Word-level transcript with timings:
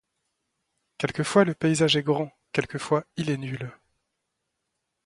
Quelquefois 0.97 1.43
le 1.45 1.53
paysage 1.53 1.95
est 1.95 2.01
grand, 2.01 2.31
quelquefois 2.53 3.05
il 3.17 3.29
est 3.29 3.37
nul. 3.37 3.71